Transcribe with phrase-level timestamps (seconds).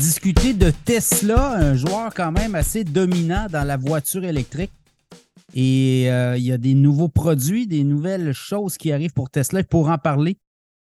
[0.00, 4.72] discuter de Tesla, un joueur quand même assez dominant dans la voiture électrique.
[5.54, 9.62] Et euh, il y a des nouveaux produits, des nouvelles choses qui arrivent pour Tesla.
[9.62, 10.38] Pour en parler,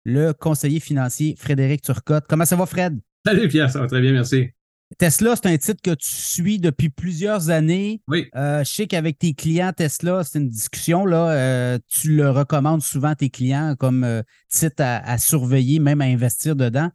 [0.04, 2.26] le conseiller financier Frédéric Turcotte.
[2.28, 3.00] Comment ça va, Fred?
[3.26, 4.50] Salut Pierre, ça va très bien, merci.
[4.98, 8.02] Tesla, c'est un titre que tu suis depuis plusieurs années.
[8.08, 8.28] Oui.
[8.36, 11.06] Euh, je sais qu'avec tes clients Tesla, c'est une discussion.
[11.06, 16.02] Là, euh, tu le recommandes souvent à tes clients comme euh, titre à, surveiller, même
[16.02, 16.90] à investir dedans.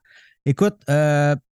[0.48, 0.78] Écoute,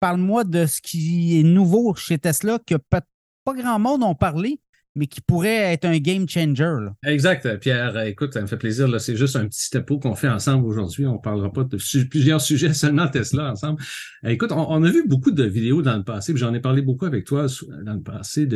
[0.00, 3.00] parle-moi de ce qui est nouveau chez Tesla que pas,
[3.42, 4.60] pas grand monde ont parlé,
[4.94, 6.76] mais qui pourrait être un game changer.
[7.06, 7.98] Exact, Pierre.
[8.02, 8.88] Écoute, ça me fait plaisir.
[9.00, 11.06] C'est juste un petit tapeau qu'on fait ensemble aujourd'hui.
[11.06, 13.80] On ne parlera pas de plusieurs sujets, seulement Tesla ensemble.
[14.26, 17.24] Écoute, on, a vu beaucoup de vidéos dans le passé, j'en ai parlé beaucoup avec
[17.24, 17.46] toi
[17.84, 18.46] dans le passé,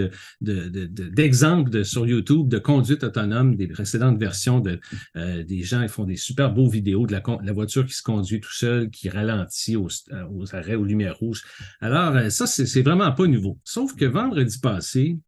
[0.40, 4.80] d'exemples de, sur YouTube de conduite autonome des précédentes versions de
[5.16, 8.40] euh, des gens qui font des super beaux vidéos de la, voiture qui se conduit
[8.40, 9.88] tout seul, qui ralentit aux,
[10.30, 11.42] aux arrêts, aux lumières rouges.
[11.80, 13.58] Alors, euh, ça, c'est vraiment pas nouveau.
[13.64, 15.18] Sauf que vendredi passé,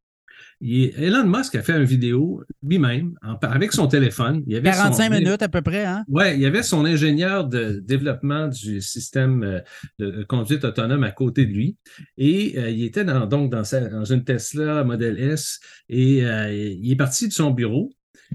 [0.60, 4.42] Elon Musk a fait une vidéo lui-même avec son téléphone.
[4.46, 6.04] Il y avait 45 minutes à peu près, hein?
[6.08, 9.60] Oui, il y avait son ingénieur de développement du système euh,
[9.98, 11.76] de conduite autonome à côté de lui.
[12.16, 16.96] Et euh, il était donc dans, dans, une Tesla Model S et euh, il est
[16.96, 17.90] parti de son bureau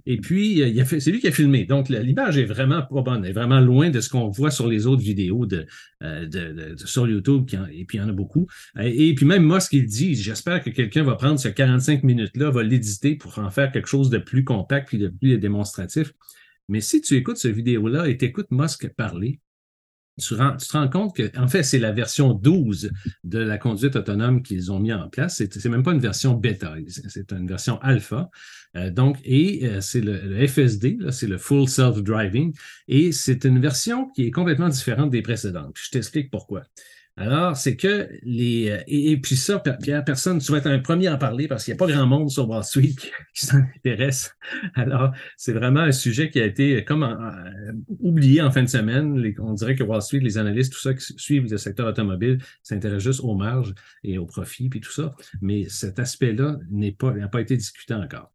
[0.05, 1.65] et puis, euh, c'est lui qui a filmé.
[1.65, 4.85] Donc, l'image est vraiment pas bonne, est vraiment loin de ce qu'on voit sur les
[4.87, 5.65] autres vidéos de,
[6.01, 8.47] euh, sur YouTube, et puis il y en a beaucoup.
[8.79, 12.63] Et, puis même ce qu'il dit, j'espère que quelqu'un va prendre ce 45 minutes-là, va
[12.63, 16.13] l'éditer pour en faire quelque chose de plus compact puis de plus démonstratif.
[16.69, 19.39] Mais si tu écoutes cette vidéo-là et tu écoutes Musk parler,
[20.19, 22.91] tu, te rends compte que, en fait, c'est la version 12
[23.23, 25.35] de la conduite autonome qu'ils ont mis en place.
[25.37, 28.29] C'est même pas une version bêta, c'est une version alpha.
[28.75, 32.53] Euh, donc, et euh, c'est le, FSD, c'est le Full Self-Driving,
[32.87, 35.75] et c'est une version qui est complètement différente des précédentes.
[35.79, 36.63] je t'explique pourquoi.
[37.15, 38.71] Alors, c'est que les.
[38.71, 41.63] Euh, et, puis ça, Pierre, personne, tu vas être un premier à en parler parce
[41.63, 42.95] qu'il n'y a pas grand monde sur Wall Street
[43.35, 44.35] qui, s'en intéresse.
[44.73, 47.03] Alors, c'est vraiment un sujet qui a été comme
[47.99, 49.23] oublié en fin de semaine.
[49.39, 53.03] on dirait que Wall Street, les analystes, tout ça qui suivent le secteur automobile, s'intéressent
[53.03, 55.13] juste aux marges et aux profits, puis tout ça.
[55.39, 58.32] Mais cet aspect-là n'est pas, n'a pas été discuté encore.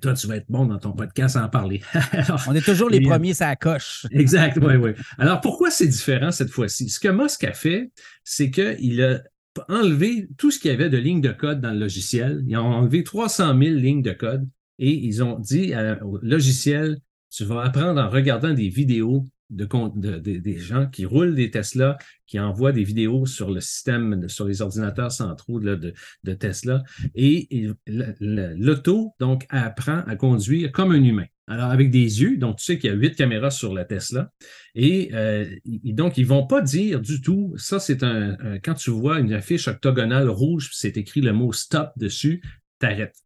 [0.00, 1.80] Toi, tu vas être bon dans ton podcast à en parler.
[2.48, 4.06] On est toujours les premiers, ça coche.
[4.10, 4.90] Exact, oui, oui.
[5.18, 6.88] Alors, pourquoi c'est différent cette fois-ci?
[6.88, 7.90] Ce que Musk a fait,
[8.24, 9.22] c'est qu'il a
[9.68, 12.44] enlevé tout ce qu'il y avait de lignes de code dans le logiciel.
[12.46, 14.48] Ils ont enlevé 300 000 lignes de code
[14.78, 16.98] et ils ont dit au logiciel,
[17.30, 22.38] tu vas apprendre en regardant des vidéos de, des gens qui roulent des Tesla, qui
[22.38, 25.94] envoient des vidéos sur le système, sur les ordinateurs centraux de,
[26.34, 26.82] Tesla.
[27.14, 31.26] Et, l'auto, donc, apprend à conduire comme un humain.
[31.48, 34.30] Alors, avec des yeux, donc tu sais qu'il y a huit caméras sur la Tesla.
[34.76, 38.90] Et, euh, donc, ils ne vont pas dire du tout, ça c'est un, quand tu
[38.90, 42.40] vois une affiche octogonale rouge, c'est écrit le mot stop dessus,
[42.80, 43.16] t'arrêtes.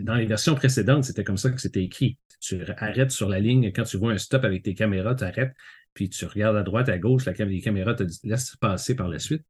[0.00, 3.72] Dans les versions précédentes, c'était comme ça que c'était écrit tu arrêtes sur la ligne.
[3.72, 5.54] Quand tu vois un stop avec tes caméras, tu arrêtes,
[5.94, 9.18] puis tu regardes à droite, à gauche, la, les caméras te laissent passer par la
[9.18, 9.42] suite.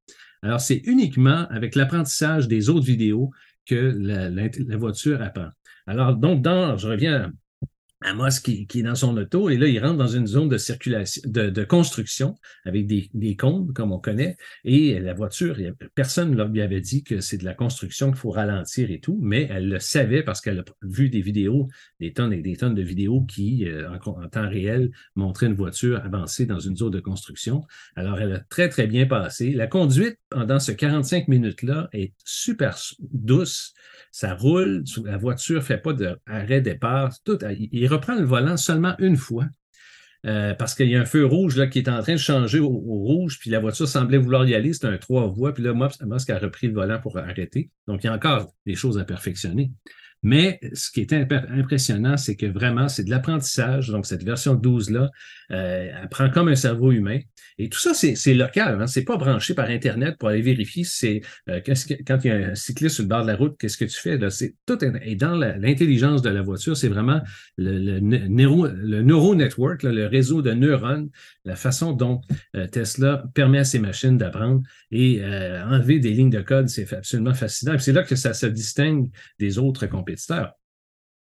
[0.43, 3.31] Alors, c'est uniquement avec l'apprentissage des autres vidéos
[3.67, 5.49] que la, voiture apprend.
[5.87, 7.33] Alors, donc, dans, je reviens
[8.07, 11.21] Amos qui, est dans son auto et là, il rentre dans une zone de circulation,
[11.27, 15.57] de, construction avec des, des, comme on connaît, et la voiture,
[15.95, 19.19] personne ne lui avait dit que c'est de la construction qu'il faut ralentir et tout,
[19.21, 21.69] mais elle le savait parce qu'elle a vu des vidéos,
[21.99, 26.01] des tonnes et des tonnes de vidéos qui, euh, en, temps réel, montraient une voiture
[26.05, 27.65] avancer dans une zone de construction.
[27.97, 29.51] Alors, elle a très, très bien passé.
[29.51, 33.75] La conduite pendant ce 45 minutes-là est super douce
[34.17, 37.13] ça roule, la voiture ne fait pas d'arrêt-départ.
[37.23, 37.39] Tout,
[37.71, 39.47] il reprend le volant seulement une fois.
[40.27, 42.59] Euh, parce qu'il y a un feu rouge là, qui est en train de changer
[42.59, 45.73] au, rouge, puis la voiture semblait vouloir y aller, c'est un trois voies, puis là,
[45.73, 47.71] Musk a repris le volant pour arrêter.
[47.87, 49.71] Donc, il y a encore des choses à perfectionner.
[50.27, 53.91] Mais ce qui est impressionnant, c'est que vraiment, c'est de l'apprentissage.
[53.91, 55.09] Donc, cette version 12-là,
[55.53, 57.21] euh, elle prend comme un cerveau humain.
[57.59, 58.83] Et tout ça, c'est local.
[58.83, 58.89] Hein?
[58.89, 60.83] C'est pas branché par Internet pour aller vérifier.
[60.83, 63.77] C'est euh, quand il y a un cycliste sur le bord de la route, qu'est-ce
[63.77, 64.19] que tu fais?
[64.19, 64.29] Là?
[64.67, 67.21] Tout est, dans l'intelligence de la voiture, c'est vraiment
[67.57, 71.09] le, le, neuro, le neuro network, le réseau de neurones,
[71.45, 72.21] la façon dont
[72.57, 76.93] euh, Tesla permet à ses machines d'apprendre et euh, enlever des lignes de code, c'est
[76.93, 77.79] absolument fascinant.
[77.79, 79.09] C'est là que ça se distingue
[79.39, 80.55] des autres compétiteurs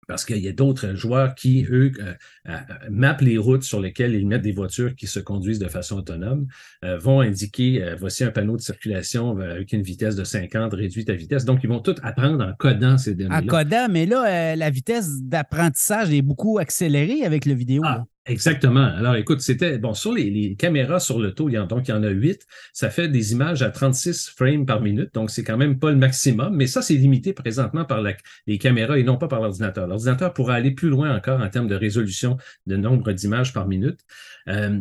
[0.05, 2.13] parce qu'il y a d'autres joueurs qui, eux, euh,
[2.49, 2.57] euh,
[2.89, 6.47] mappent les routes sur lesquelles ils mettent des voitures qui se conduisent de façon autonome,
[6.83, 11.13] euh, vont indiquer, voici un panneau de circulation avec une vitesse de 50, réduite à
[11.13, 11.45] vitesse.
[11.45, 13.41] Donc, ils vont tout apprendre en codant ces données-là.
[13.43, 17.81] En codant, mais là, la vitesse d'apprentissage est beaucoup accélérée avec le vidéo.
[17.85, 18.85] Ah, Exactement.
[18.85, 21.91] Alors, écoute, c'était bon sur les, caméras sur le taux, il y en, donc il
[21.91, 22.47] y en a huit.
[22.71, 25.97] Ça fait des images à 36 frames par minute, donc c'est quand même pas le
[25.97, 28.01] maximum, mais ça, c'est limité présentement par
[28.47, 29.87] les caméras et non pas par l'ordinateur.
[29.87, 33.99] L'ordinateur pourra aller plus loin encore en termes de résolution de nombre d'images par minute.
[34.47, 34.79] Euh,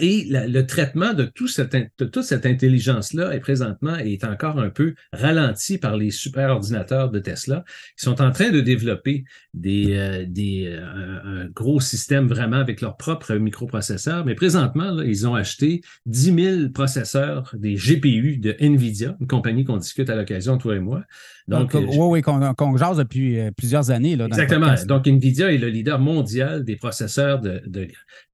[0.00, 4.94] et le traitement de, tout de toute cette intelligence-là est présentement est encore un peu
[5.12, 7.64] ralenti par les super ordinateurs de Tesla
[7.96, 12.80] qui sont en train de développer des, euh, des euh, un gros système vraiment avec
[12.80, 14.24] leur propre microprocesseur.
[14.24, 19.76] Mais présentement, ils ont acheté 10 000 processeurs des GPU de NVIDIA, une compagnie qu'on
[19.76, 21.04] discute à l'occasion, toi et moi.
[21.46, 24.16] Donc, oui, oui, qu'on jase depuis euh, plusieurs années.
[24.16, 24.74] Là, exactement.
[24.86, 27.88] Donc, NVIDIA est le leader mondial des processeurs de, de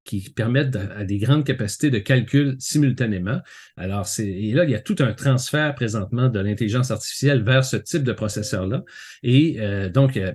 [0.05, 3.41] qui permettent à des grandes capacités de calcul simultanément.
[3.77, 7.65] Alors, c'est, et là, il y a tout un transfert présentement de l'intelligence artificielle vers
[7.65, 8.83] ce type de processeur-là.
[9.23, 10.33] Et euh, donc, euh,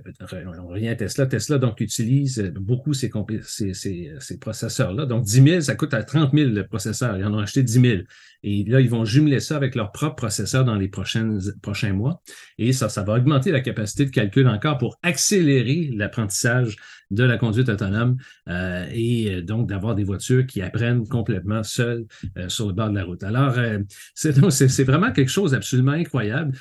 [0.58, 1.26] on revient à Tesla.
[1.26, 3.10] Tesla, donc, utilise beaucoup ces,
[3.42, 5.04] ces, ces, ces processeurs-là.
[5.04, 7.18] Donc, 10 000, ça coûte à 30 000 le processeur.
[7.18, 7.96] Ils en ont acheté 10 000.
[8.44, 12.22] Et là, ils vont jumeler ça avec leur propre processeur dans les prochaines, prochains mois.
[12.58, 16.76] Et ça, ça va augmenter la capacité de calcul encore pour accélérer l'apprentissage
[17.10, 18.16] de la conduite autonome
[18.48, 22.96] euh, et donc d'avoir des voitures qui apprennent complètement seules euh, sur le bord de
[22.96, 23.22] la route.
[23.22, 23.78] Alors, euh,
[24.14, 26.56] c'est vraiment quelque chose d'absolument incroyable.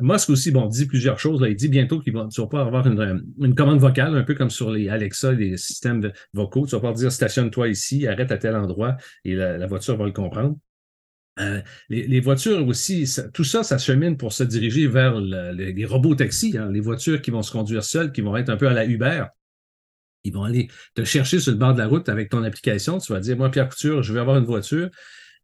[0.00, 1.44] Musk aussi, bon, dit plusieurs choses.
[1.48, 4.34] Il dit bientôt qu'il va, tu vas pas avoir une, une, commande vocale, un peu
[4.34, 6.66] comme sur les Alexa, les systèmes vocaux.
[6.66, 10.12] Tu vas pouvoir dire stationne-toi ici, arrête à tel endroit et la voiture va le
[10.12, 10.56] comprendre.
[11.40, 16.56] Euh, les, voitures aussi, tout ça, ça chemine pour se diriger vers les, robots taxis,
[16.58, 18.84] hein, les voitures qui vont se conduire seules, qui vont être un peu à la
[18.84, 19.24] Uber.
[20.24, 22.98] Ils vont aller te chercher sur le bord de la route avec ton application.
[22.98, 24.90] Tu vas dire, moi, Pierre Couture, je veux avoir une voiture.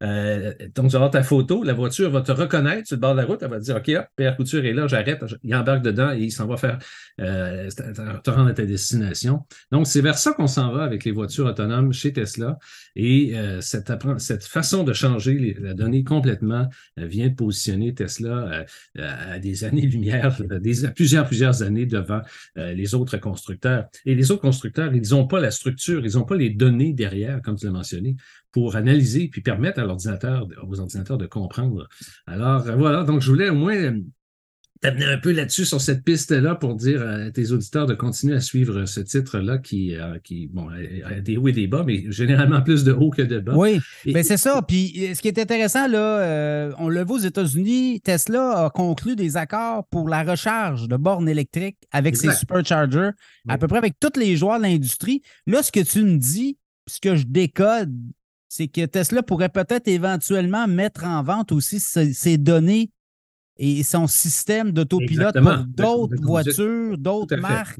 [0.03, 3.13] Euh, donc, tu vas avoir ta photo, la voiture va te reconnaître sur le bord
[3.13, 5.55] de la route, elle va te dire OK, hop, Pierre Couture est là, j'arrête, il
[5.55, 6.79] embarque dedans et il s'en va faire
[7.21, 9.45] euh, te rendre à ta destination.
[9.71, 12.59] Donc, c'est vers ça qu'on s'en va avec les voitures autonomes chez Tesla.
[12.97, 18.65] Et euh, cette, façon de changer la donnée complètement vient de positionner Tesla
[18.99, 22.21] à des années-lumière, des, plusieurs, plusieurs années devant
[22.57, 23.87] les autres constructeurs.
[24.05, 27.41] Et les autres constructeurs, ils n'ont pas la structure, ils n'ont pas les données derrière,
[27.43, 28.17] comme tu l'as mentionné,
[28.55, 31.89] pour analyser puis permettre à l'ordinateur, aux ordinateurs de comprendre.
[32.29, 34.01] Alors euh, voilà, donc je voulais au moins euh,
[34.81, 38.41] t'amener un peu là-dessus sur cette piste-là pour dire à tes auditeurs de continuer à
[38.41, 42.63] suivre ce titre-là qui, euh, qui bon, a des hauts et des bas, mais généralement
[42.63, 43.57] plus de hauts que de bas.
[43.57, 44.63] Oui, mais c'est ça.
[44.63, 49.37] Puis ce qui est intéressant, là, on le voit aux États-Unis, Tesla a conclu des
[49.37, 53.11] accords pour la recharge de bornes électriques avec ses superchargers,
[53.49, 55.23] à peu près avec tous les joueurs de l'industrie.
[55.49, 56.57] Là, ce que tu me dis,
[56.87, 57.93] ce que je décode,
[58.57, 62.93] c'est que Tesla pourrait peut-être éventuellement mettre en vente aussi ses, données
[63.57, 67.77] et son système d'autopilote pour d'autres voitures, d'autres marques.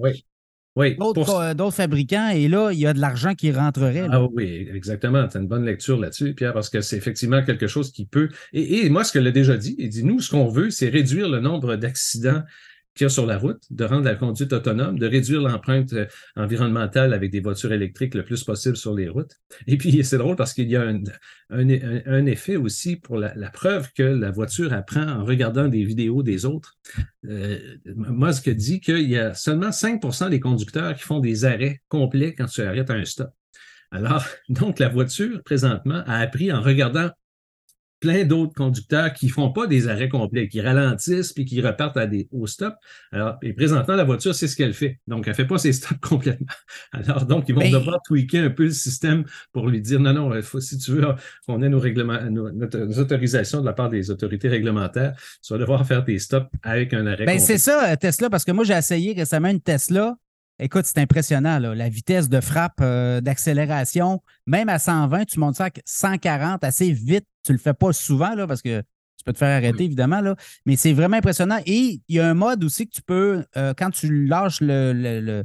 [0.77, 0.97] Oui.
[0.97, 4.09] D'autres, fabricants, et là, il y a de l'argent qui rentrerait.
[4.11, 5.29] Ah oui, exactement.
[5.29, 8.29] Tu as une bonne lecture là-dessus, Pierre, parce que c'est effectivement quelque chose qui peut.
[8.53, 10.89] Et, et moi, ce que l'a déjà dit, il dit nous, ce qu'on veut, c'est
[10.89, 12.43] réduire le nombre d'accidents
[12.95, 16.07] qu'il y a sur la route, de rendre la conduite autonome, de réduire l'empreinte euh,
[16.37, 19.33] environnementale avec des voitures électriques le plus possible sur les routes.
[19.67, 20.83] Et puis, c'est drôle parce qu'il y a
[21.51, 26.45] un, effet aussi pour la, preuve que la voiture apprend en regardant des vidéos des
[26.45, 26.77] autres.
[27.29, 32.35] Euh, Musk dit qu'il y a seulement 5% des conducteurs qui font des arrêts complets
[32.35, 33.31] quand tu arrêtes à un stop.
[33.91, 37.11] Alors, donc, la voiture, présentement, a appris en regardant
[38.05, 41.97] plein d'autres conducteurs qui ne font pas des arrêts complets, qui ralentissent puis qui repartent
[41.97, 42.75] à des, au stop.
[43.13, 45.01] Alors, et présentement, la voiture, c'est ce qu'elle fait.
[45.07, 46.53] Donc, elle ne fait pas ses stops complètement.
[46.93, 50.43] Alors, donc, ils vont devoir tweaker un peu le système pour lui dire non, non,
[50.43, 51.07] faut, si tu veux
[51.47, 52.51] qu'on ait nos, règlements, nos,
[52.99, 57.07] autorisations de la part des autorités réglementaires, tu vas devoir faire tes stops avec un
[57.07, 57.25] arrêt.
[57.25, 60.19] Ben, c'est ça, Tesla, parce que moi, j'ai essayé récemment une Tesla.
[60.65, 64.23] Écoute, c'est impressionnant, la vitesse de frappe, euh, d'accélération.
[64.47, 67.27] Même à 120, tu montes ça à 140 assez vite.
[67.45, 70.23] Tu ne le fais pas souvent là, parce que tu peux te faire arrêter, évidemment.
[70.23, 70.37] Là.
[70.65, 71.61] Mais c'est vraiment impressionnant.
[71.67, 75.45] Et il y a un mode aussi que tu peux, euh, quand tu lâches le,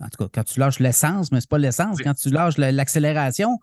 [0.00, 2.56] En tout cas, quand tu lâches l'essence, mais ce n'est pas l'essence, quand tu lâches
[2.56, 3.58] l'accélération,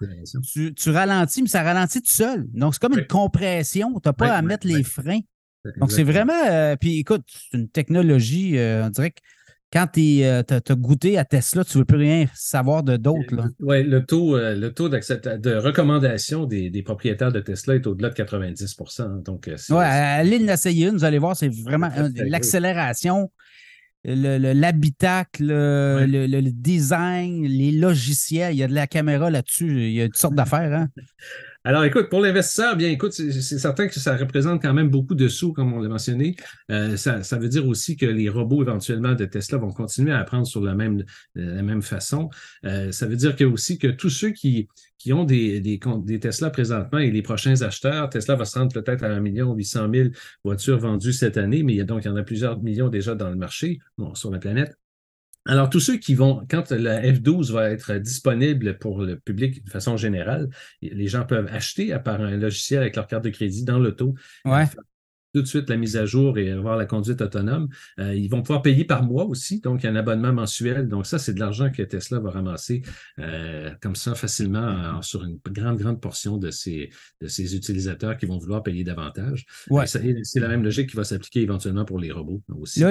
[0.75, 2.45] tu, ralentis, mais ça ralentit tout seul.
[2.53, 3.99] Donc, c'est comme une compression.
[3.99, 5.21] Tu n'as pas à mettre les freins.
[5.77, 6.33] Donc, c'est vraiment.
[6.51, 9.21] Euh, puis écoute, c'est une technologie, on dirait que
[9.73, 13.49] quand tu euh, as, goûté à Tesla, tu ne veux plus rien savoir de d'autres.
[13.59, 18.13] Oui, le tôt, euh, le taux de recommandation des, propriétaires de Tesla est au-delà de
[18.13, 18.77] 90
[19.25, 23.31] Donc, euh, Oui, allez l'essayer une, vous allez voir, c'est vraiment l'accélération,
[24.05, 28.53] l'habitacle, le, design, les logiciels.
[28.53, 30.71] Il y a de la caméra là-dessus, il y a toutes sortes d'affaires.
[30.71, 30.87] Hein?
[31.65, 35.29] Alors, écoute, pour l'investisseur, bien, écoute, c'est certain que ça représente quand même beaucoup de
[35.29, 36.35] sous, comme on l'a mentionné.
[36.69, 40.45] Euh, ça, veut dire aussi que les robots, éventuellement, de Tesla vont continuer à apprendre
[40.45, 41.05] sur la même,
[41.35, 42.29] la même façon.
[42.65, 44.67] Euh, ça veut dire que aussi que tous ceux qui,
[44.97, 48.73] qui ont des, des, des, Tesla présentement et les prochains acheteurs, Tesla va se rendre
[48.73, 50.09] peut-être à 1 million 800 000
[50.43, 52.89] voitures vendues cette année, mais il y a donc il y en a plusieurs millions
[52.89, 54.77] déjà dans le marché, bon, sur la planète.
[55.45, 59.69] Alors, tous ceux qui vont, quand la F12 va être disponible pour le public de
[59.69, 60.49] façon générale,
[60.81, 64.15] les gens peuvent acheter à part un logiciel avec leur carte de crédit dans l'auto.
[64.45, 64.65] Ouais.
[65.33, 67.67] Tout de suite la mise à jour et avoir la conduite autonome.
[67.99, 70.87] Euh, ils vont pouvoir payer par mois aussi, donc il y a un abonnement mensuel.
[70.87, 72.83] Donc, ça, c'est de l'argent que Tesla va ramasser
[73.17, 78.27] euh, comme ça facilement sur une grande, grande portion de ses, de ses utilisateurs qui
[78.27, 79.45] vont vouloir payer davantage.
[79.69, 79.87] Ouais.
[79.87, 82.85] C'est la même logique qui va s'appliquer éventuellement pour les robots aussi.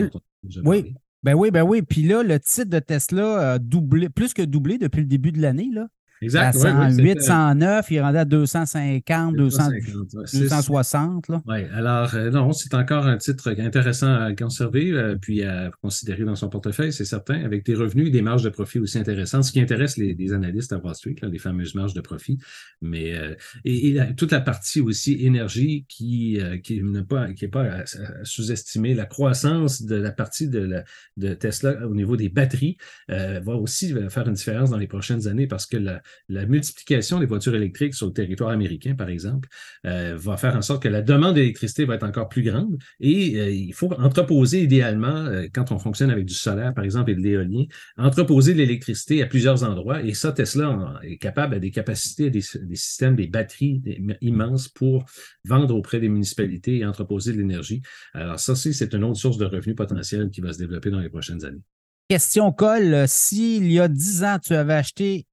[0.64, 0.94] oui.
[1.22, 1.82] Ben oui, ben oui.
[1.82, 5.40] Puis là, le titre de Tesla a doublé, plus que doublé depuis le début de
[5.40, 5.70] l'année.
[5.72, 5.86] Là.
[6.22, 6.56] Exact.
[6.56, 11.30] À 108, 109, il est rendu à 250, 260.
[11.46, 16.24] Oui, alors euh, non, c'est encore un titre intéressant à conserver euh, puis à considérer
[16.24, 19.42] dans son portefeuille, c'est certain, avec des revenus et des marges de profit aussi intéressantes,
[19.44, 22.38] ce qui intéresse les, analystes à Wall Street, les fameuses marges de profit.
[22.80, 27.64] Mais euh, et, toute la partie aussi énergie qui, qui n'est pas, qui est pas
[27.64, 27.84] à,
[28.22, 30.82] sous-estimer, la croissance de la partie de,
[31.16, 32.76] de Tesla au niveau des batteries
[33.08, 37.26] va aussi faire une différence dans les prochaines années parce que la, la multiplication des
[37.26, 39.48] voitures électriques sur le territoire américain, par exemple,
[39.86, 43.38] euh, va faire en sorte que la demande d'électricité va être encore plus grande et
[43.38, 47.14] euh, il faut entreposer idéalement, euh, quand on fonctionne avec du solaire, par exemple, et
[47.14, 47.64] de l'éolien,
[47.96, 53.16] entreposer l'électricité à plusieurs endroits et ça, Tesla est capable à des capacités, des, systèmes,
[53.16, 53.82] des batteries
[54.20, 55.04] immenses pour
[55.44, 57.82] vendre auprès des municipalités et entreposer de l'énergie.
[58.14, 61.08] Alors ça, c'est une autre source de revenus potentiels qui va se développer dans les
[61.08, 61.62] prochaines années.
[62.08, 65.26] Question Cole, s'il y a 10 ans, tu avais acheté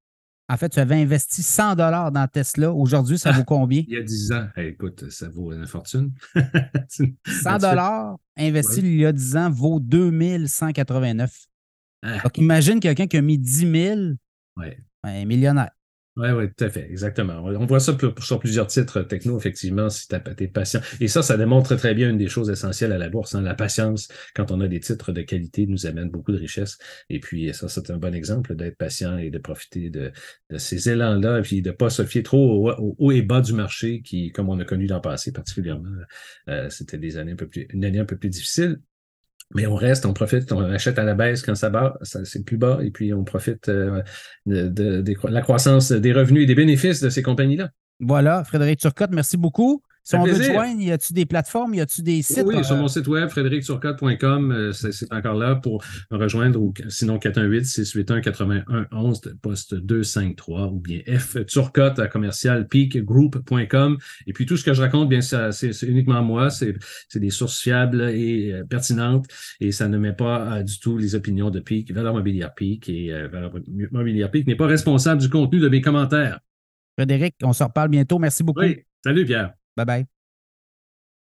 [0.52, 2.74] en fait, tu avais investi 100 dollars dans Tesla.
[2.74, 3.84] Aujourd'hui, ça vaut combien?
[3.88, 4.48] il y a 10 ans.
[4.58, 6.12] écoute, ça vaut une fortune.
[6.90, 11.46] 100 dollars investi il y a 10 ans vaut 2189.
[12.02, 12.20] Ah.
[12.24, 14.00] Donc, imagine quelqu'un qui a mis 10 000,
[14.58, 14.80] ouais.
[15.04, 15.70] un millionnaire.
[16.20, 17.46] Oui, oui, tout à fait, exactement.
[17.46, 20.82] On voit ça sur plusieurs titres techno, effectivement, si tu es patient.
[21.00, 23.36] Et ça, ça démontre très bien une des choses essentielles à la bourse.
[23.36, 23.42] Hein.
[23.42, 26.78] La patience, quand on a des titres de qualité, nous amène beaucoup de richesse.
[27.10, 30.12] Et puis, ça, c'est un bon exemple d'être patient et de profiter de,
[30.58, 34.02] ces élans-là, puis de ne pas se fier trop au, haut et bas du marché,
[34.02, 35.88] qui, comme on a connu dans le passé particulièrement,
[36.50, 38.82] euh, c'était des années un peu plus, une année un peu plus difficile.
[39.56, 42.58] Mais on reste, on profite, on achète à la baisse quand ça bat, c'est plus
[42.58, 44.04] bas, et puis on profite euh,
[44.46, 47.72] de, la croissance des revenus et des bénéfices de ces compagnies-là.
[48.00, 49.82] Voilà, Frédéric Turcotte, merci beaucoup.
[50.10, 52.42] Si on veut te joindre, y a-tu des plateformes, y a-tu des sites?
[52.44, 57.18] Oui, sur mon site web, frédéricturcotte.com, euh, c'est encore là pour me rejoindre, ou sinon
[57.18, 64.00] 418-681-8111, poste 253, ou bien F Turcotte à commercial peakgroup.com.
[64.26, 66.74] Et puis tout ce que je raconte, bien, c'est uniquement moi, c'est
[67.14, 69.28] des sources fiables et euh, pertinentes,
[69.60, 72.90] et ça ne met pas euh, du tout les opinions de Peak, Valeur Mobilière Peak,
[72.90, 73.54] et Valeur
[73.92, 76.40] Mobilière Peak n'est pas responsable du contenu de mes commentaires.
[76.98, 78.18] Frédéric, on se reparle bientôt.
[78.18, 78.62] Merci beaucoup.
[78.62, 79.54] Oui, salut Pierre.
[79.80, 80.19] 拜拜。